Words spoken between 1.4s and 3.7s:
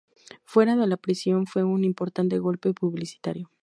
fue un importante golpe publicitario.